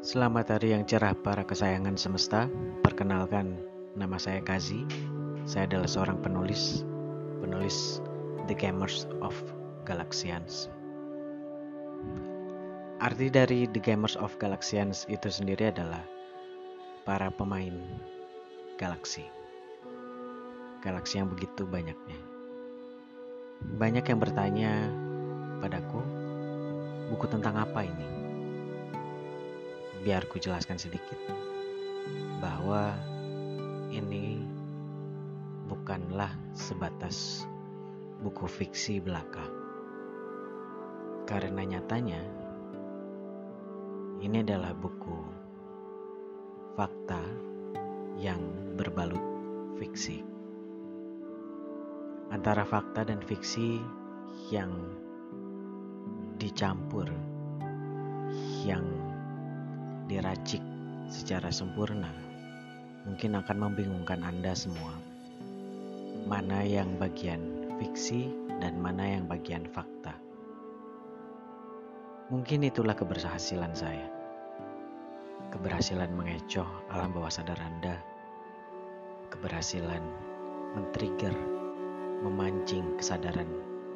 [0.00, 2.48] Selamat hari yang cerah para kesayangan semesta.
[2.80, 3.60] Perkenalkan,
[3.92, 4.88] nama saya Kazi.
[5.44, 6.88] Saya adalah seorang penulis,
[7.44, 8.00] penulis
[8.48, 9.36] The Gamers of
[9.84, 10.72] Galaxians.
[13.04, 16.00] Arti dari The Gamers of Galaxians itu sendiri adalah
[17.04, 17.76] para pemain
[18.80, 19.28] galaksi.
[20.80, 22.16] Galaksi yang begitu banyaknya.
[23.76, 24.72] Banyak yang bertanya
[25.60, 26.00] padaku,
[27.12, 28.29] buku tentang apa ini?
[30.00, 31.20] Biar ku jelaskan sedikit
[32.40, 32.96] bahwa
[33.92, 34.40] ini
[35.68, 37.44] bukanlah sebatas
[38.24, 39.44] buku fiksi belaka.
[41.28, 42.20] Karena nyatanya
[44.24, 45.20] ini adalah buku
[46.80, 47.20] fakta
[48.16, 48.40] yang
[48.80, 49.22] berbalut
[49.76, 50.24] fiksi.
[52.32, 53.80] Antara fakta dan fiksi
[54.48, 54.72] yang
[56.40, 57.08] dicampur,
[58.64, 59.09] yang
[60.10, 60.58] diracik
[61.06, 62.10] secara sempurna,
[63.06, 64.98] mungkin akan membingungkan Anda semua.
[66.26, 70.18] Mana yang bagian fiksi dan mana yang bagian fakta.
[72.34, 74.10] Mungkin itulah keberhasilan saya.
[75.54, 77.98] Keberhasilan mengecoh alam bawah sadar Anda.
[79.30, 80.02] Keberhasilan
[80.74, 81.34] men-trigger,
[82.26, 83.50] memancing kesadaran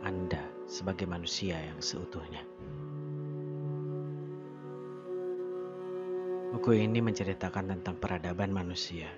[0.06, 2.42] Anda sebagai manusia yang seutuhnya.
[6.54, 9.10] Buku ini menceritakan tentang peradaban manusia.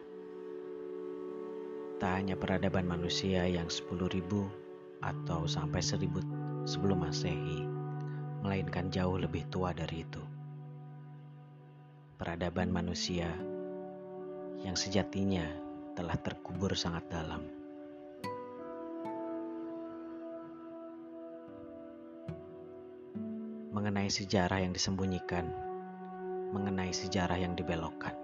[2.01, 4.25] Tak hanya peradaban manusia yang 10.000
[5.05, 7.61] atau sampai 1000 sebelum Masehi,
[8.41, 10.25] melainkan jauh lebih tua dari itu.
[12.17, 13.29] Peradaban manusia
[14.65, 15.45] yang sejatinya
[15.93, 17.45] telah terkubur sangat dalam.
[23.77, 25.66] Mengenai sejarah yang disembunyikan,
[26.51, 28.15] mengenai sejarah yang dibelokkan.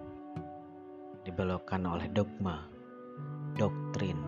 [1.23, 2.67] Dibelokkan oleh dogma,
[3.55, 4.19] doktrin,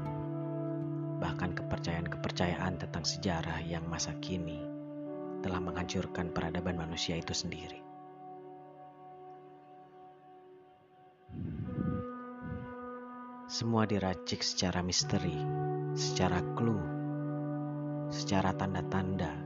[1.18, 4.62] bahkan kepercayaan-kepercayaan tentang sejarah yang masa kini
[5.44, 7.84] telah menghancurkan peradaban manusia itu sendiri.
[13.44, 15.36] Semua diracik secara misteri,
[15.92, 16.80] secara clue,
[18.08, 19.43] secara tanda-tanda,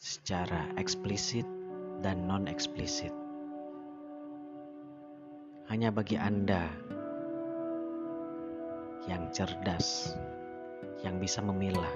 [0.00, 1.44] secara eksplisit
[2.00, 3.12] dan non-eksplisit.
[5.68, 6.72] Hanya bagi Anda
[9.04, 10.16] yang cerdas,
[11.04, 11.92] yang bisa memilah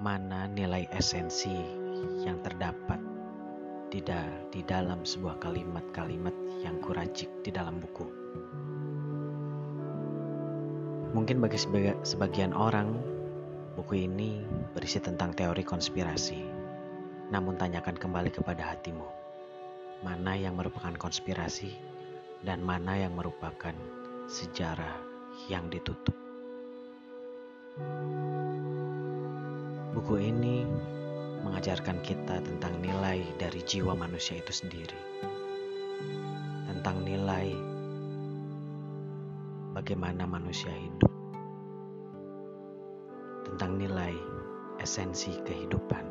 [0.00, 1.54] mana nilai esensi
[2.24, 2.98] yang terdapat
[3.92, 4.00] di,
[4.50, 8.08] di dalam sebuah kalimat-kalimat yang kuracik di dalam buku.
[11.14, 11.60] Mungkin bagi
[12.02, 13.13] sebagian orang,
[13.84, 14.40] buku ini
[14.72, 16.40] berisi tentang teori konspirasi.
[17.28, 19.04] Namun tanyakan kembali kepada hatimu,
[20.00, 21.68] mana yang merupakan konspirasi
[22.48, 23.76] dan mana yang merupakan
[24.24, 24.96] sejarah
[25.52, 26.16] yang ditutup.
[29.92, 30.64] Buku ini
[31.44, 35.00] mengajarkan kita tentang nilai dari jiwa manusia itu sendiri,
[36.72, 37.52] tentang nilai
[39.76, 41.13] bagaimana manusia hidup,
[43.44, 44.12] tentang nilai
[44.80, 46.04] esensi kehidupan.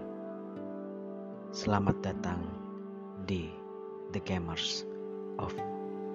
[1.54, 2.42] Selamat datang
[3.30, 3.50] di
[4.14, 4.86] The Gamers
[5.38, 5.54] of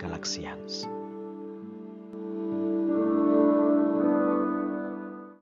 [0.02, 0.97] Galaxians.